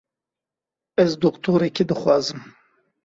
[1.03, 2.39] Ez doktorekî dixwazim.